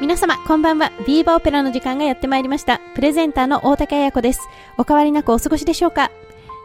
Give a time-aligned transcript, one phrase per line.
[0.00, 0.90] 皆様、こんばんは。
[1.06, 2.80] ビーバーオペラの時間がやってまいりました。
[2.94, 4.40] プレゼンターの大竹彩子です。
[4.78, 6.10] お変わりなくお過ごしでしょうか？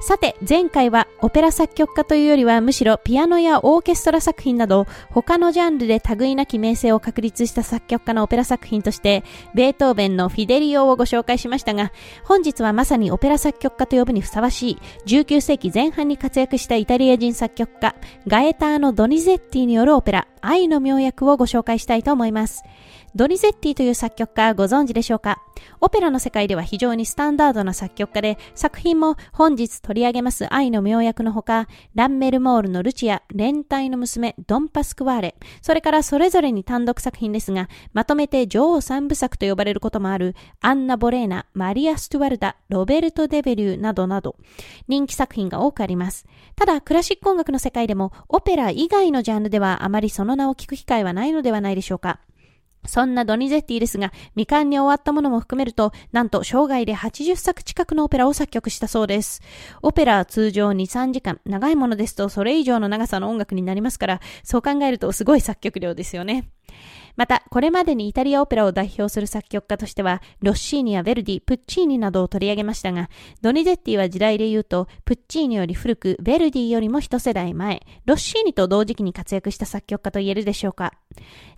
[0.02, 9.23] さて、前回はオペラ作曲家というよりはむしろピアノやオーケストラ作品など他のジャンルで類なき名声を確立した作曲家のオペラ作品として
[9.54, 11.91] ベートーベンのフィデリオをご紹介しましたが
[12.23, 17.96] 本日はまさにオペラ作曲家と呼ぶにふさわしい19世紀前半に活躍したイタリア人作曲家
[18.27, 22.63] ガエターノ・ドニゼッティによるオペラ愛の妙薬をご紹介したいと思います。
[23.16, 25.41] ドニゼッティという作曲家ご存知でしょうか？
[25.80, 44.36] オペラの世界では非常にスタンダードな作曲家で、作品も本日取り上げます愛の妙薬のほか、ランメルモールのルチア、連帯の娘、ドンパスクワーレ、それからそれぞれに単独作品ですが、まとめて女王三部作と呼ばれることもある、アンナ・ボレーナ、マリア・ストゥワルダ、ロベルト・デベリューなどなど、
[44.90, 46.26] 人気作品が多くあります。
[46.58, 52.20] ただ、クラシック音楽の世界でも、オペラ以外のジャンルではあまりその名を聞く機会はないのではないでしょうか？
[52.87, 59.41] そんなドニゼッティですが、未完に終わったものも含めると、なんと生涯で80作近くのオペラを作曲したそうです。
[59.81, 66.50] オペラは通常2、3時間、長いものですとそれ以上の長さの音楽になりますから、そう考えるとすごい作曲量ですよね。
[67.16, 73.09] また、これまでにイタリアオペラを代表する作曲家としては、ロッシーニやヴェルディ、プッチーニなどを取り上げましたが、
[73.41, 80.94] ドニゼッティは時代で言うと、プッチーニより古く、ヴェルディよりも一世代前、ロッシーニと同時期に活躍した作曲家と言えるでしょうか。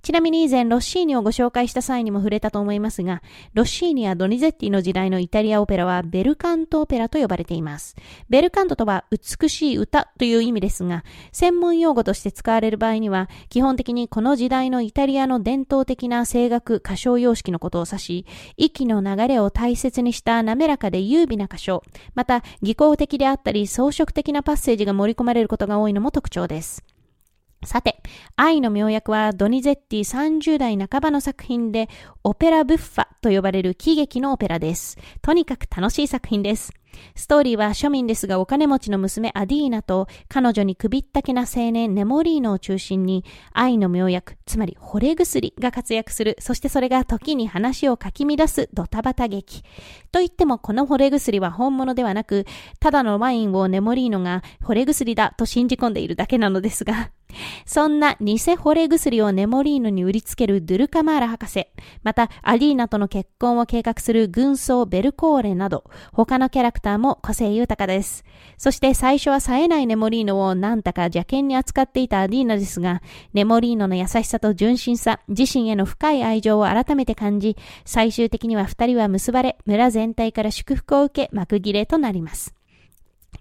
[0.03, 3.23] ちなみに以前、ロッシーニをご紹介した際にも触れたと思いますが、
[3.53, 7.95] ロッシーニやドニゼッティの時代のイタリアオペラは、ベルカントオペラと呼ばれています。
[8.29, 18.25] ベルカントとは、美しい歌という意味ですが、専門用語として使われる場合には、基本的にこの時代のイタリアリアの伝統的な声楽歌唱様式のことを指し、
[18.57, 26.83] 息の流れを大切にした滑らかで優美な歌唱、また技巧的であったり装飾的なパッセージが盛り込まれることが多いのも特徴です。
[27.63, 28.01] さて、
[28.35, 31.89] 愛の妙薬はドニゼッティ30代半ばの作品で、
[32.23, 34.97] オペラブッファと呼ばれる喜劇のオペラです。
[35.21, 36.71] とにかく楽しい作品です。
[37.15, 43.23] ストーリーは庶民ですがお金持ちの娘アディーナと彼女に首ったけな青年ネモリーノを中心に
[43.53, 46.35] 愛の妙薬、つまり惚れ薬が活躍する。
[46.39, 49.63] そしてそれが時に話をかき乱すドタバタ劇。
[50.11, 52.45] と言ってもこの惚れ薬は本物ではなく、
[52.79, 57.11] ただのワインをネモリーノが惚れ薬だと信じ込んでいるだけなのですが、
[57.65, 61.67] そんな偽惚れ薬をネモリーノに売りつけるドゥルカマーラ博士、
[62.03, 65.83] またアディーナとの結婚を計画する軍曹ベルコーレなど、
[66.13, 68.23] 他のキャラクターも個性豊かです。
[68.57, 73.01] そして最初は冴えないネモリーノをなんだか邪険に扱っていたアディーナですが、
[73.33, 82.56] ネモリーノの優しさと純真さ、自身への深い愛情を改めて感じ、最終的には二人は結ばれ、村全体から祝福を受け幕切れとなります。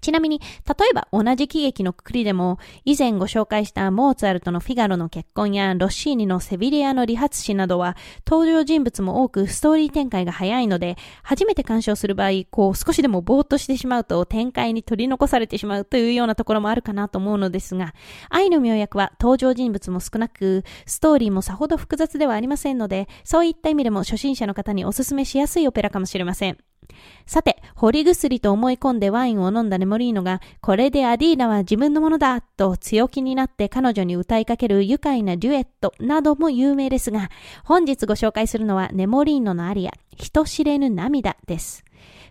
[0.01, 7.95] ちなみに、例えば同じ喜劇のくくりでも、以前ご紹介したモーツァルトのフィガロの結婚やロッシーニのセビリアの理髪師などは、
[8.27, 17.93] 登場人物も多くストーリー展開が早いので、初めて鑑賞する場合、こう少しでもぼーっとしてしまうと展開に取り残されてしまうというようなところもあるかなと思うのですが、
[18.29, 26.57] 愛の妙薬は登場人物も少なく、ストーリーもさほど複雑ではありませんので、そういった意味でも初心者の方にお勧めしやすいオペラかもしれません。
[27.25, 37.29] さて、掘り薬と思い込んでワインを飲んだネモリーノが、これでアディーナは自分のものだと強気になって彼女に歌いかける愉快なデュエットなども有名ですが、
[37.63, 41.86] 本日ご紹介するのはネモリーノのアリア、人知れぬ涙です。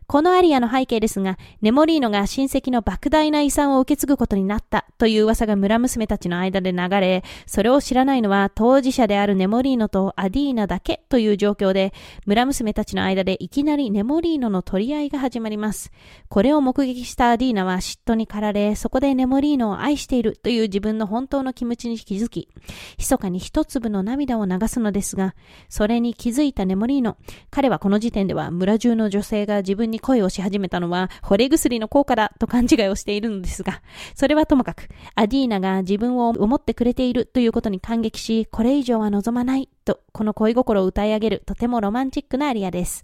[0.06, 11.92] このアリアの背景ですが、ネモリーノが親戚の莫大な遺産を受け継ぐことになったという噂が村娘たちの間で流れ、それを知らないのは当事者であるネモリーノとアディーナだけという状況で、
[12.24, 15.90] 村娘たちの間でいきなりネモリーノの取り合いが始まります。
[16.28, 22.48] これを目撃したアディーナは嫉妬に駆られ、そこでネモリーノを愛しているという自分の本当の気持ちに気づき、
[22.96, 25.34] 密かに一粒の涙を流すのですが、
[25.68, 27.16] それに気づいたネモリーノ、
[27.50, 33.82] 彼はこの時点では村中の女性がが自分に恋をし始めたのは、惚れ薬の効果だと勘違いをしているのですが、
[34.14, 43.02] それはともかく、アディーナが自分を思ってくれているということに感激し、これ以上は望まないと、この恋心を歌い上げるとてもロマンチックなアリアです。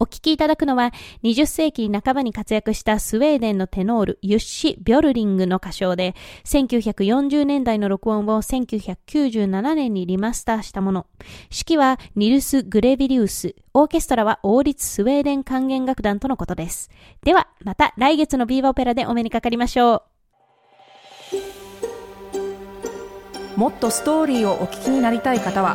[0.00, 0.92] お聴きいただくのは、
[1.24, 6.14] 20世紀半ばに活躍したスウェーデンのテノール、ユッシ・ビョルリングの歌唱で、
[6.44, 11.06] 1940年代の録音を1997年にリマスターしたもの。
[11.50, 16.90] 指揮はニルス・グレビリウス、オーケストラは王立スウェーデン管弦楽団とのことです。
[17.24, 20.02] では、また来月のビーバオペラでお目にかかりましょう。
[23.58, 25.74] もっとストーリーをお聞きになりたい方は、